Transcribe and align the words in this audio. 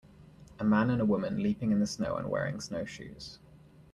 A 0.57 0.63
man 0.63 0.89
and 0.89 0.99
a 0.99 1.05
woman 1.05 1.43
leaping 1.43 1.69
in 1.69 1.79
the 1.79 1.85
snow 1.85 2.15
and 2.15 2.27
wearing 2.27 2.59
snowshoes. 2.59 3.37